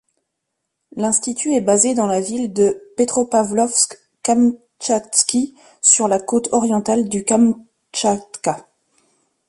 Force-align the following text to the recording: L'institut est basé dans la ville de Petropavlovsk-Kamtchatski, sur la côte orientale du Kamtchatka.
L'institut 0.95 1.53
est 1.53 1.61
basé 1.61 1.93
dans 1.93 2.07
la 2.07 2.21
ville 2.21 2.51
de 2.51 2.91
Petropavlovsk-Kamtchatski, 2.97 5.53
sur 5.79 6.07
la 6.07 6.19
côte 6.19 6.49
orientale 6.53 7.07
du 7.07 7.23
Kamtchatka. 7.23 8.67